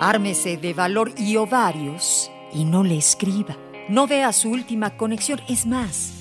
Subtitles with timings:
[0.00, 3.56] Ármese de valor y ovarios y no le escriba.
[3.88, 5.40] No vea su última conexión.
[5.48, 6.12] Es más,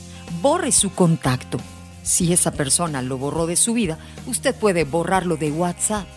[0.41, 1.59] borre su contacto.
[2.02, 6.08] Si esa persona lo borró de su vida, usted puede borrarlo de WhatsApp.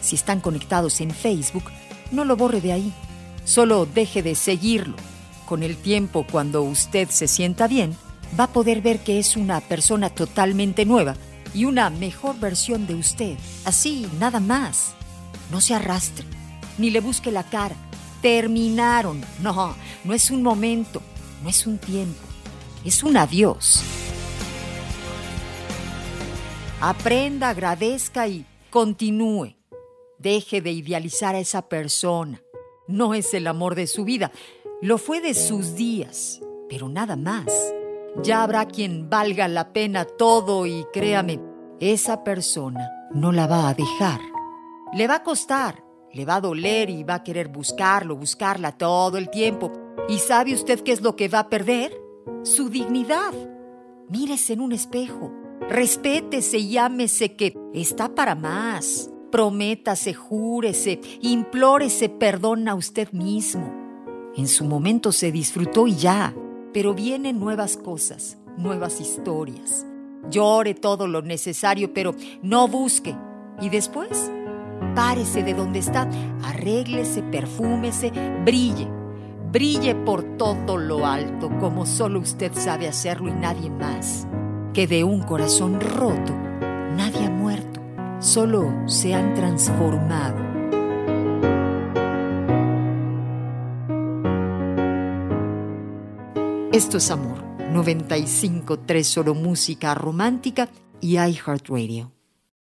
[0.00, 1.64] Si están conectados en Facebook,
[2.10, 2.92] no lo borre de ahí.
[3.44, 4.96] Solo deje de seguirlo.
[5.46, 7.96] Con el tiempo, cuando usted se sienta bien,
[8.38, 11.14] va a poder ver que es una persona totalmente nueva
[11.54, 13.38] y una mejor versión de usted.
[13.64, 14.94] Así, nada más.
[15.52, 16.26] No se arrastre,
[16.78, 17.76] ni le busque la cara.
[18.20, 19.20] Terminaron.
[19.40, 21.02] No, no es un momento,
[21.42, 22.20] no es un tiempo,
[22.84, 23.82] es un adiós.
[26.80, 29.54] Aprenda, agradezca y continúe.
[30.18, 32.40] Deje de idealizar a esa persona.
[32.88, 34.32] No es el amor de su vida,
[34.80, 37.46] lo fue de sus días, pero nada más.
[38.22, 41.40] Ya habrá quien valga la pena todo y créame,
[41.80, 44.20] esa persona no la va a dejar.
[44.92, 49.18] Le va a costar, le va a doler y va a querer buscarlo, buscarla todo
[49.18, 49.72] el tiempo.
[50.08, 51.92] ¿Y sabe usted qué es lo que va a perder?
[52.42, 53.32] Su dignidad.
[54.08, 55.32] Mírese en un espejo,
[55.68, 59.10] respétese y ámese que está para más.
[59.30, 63.72] Prométase, júrese, implórese perdón a usted mismo.
[64.36, 66.34] En su momento se disfrutó y ya,
[66.74, 69.86] pero vienen nuevas cosas, nuevas historias.
[70.30, 73.16] Llore todo lo necesario, pero no busque.
[73.60, 74.30] Y después,
[74.94, 76.08] párese de donde está,
[76.44, 78.12] arréglese, perfúmese,
[78.44, 78.88] brille.
[79.50, 84.26] Brille por todo lo alto, como solo usted sabe hacerlo y nadie más.
[84.72, 86.32] Que de un corazón roto,
[86.96, 87.80] nadie ha muerto,
[88.20, 90.36] solo se han transformado.
[96.72, 100.68] Esto es Amor 95.3 solo música romántica
[101.00, 102.11] y iHeartRadio.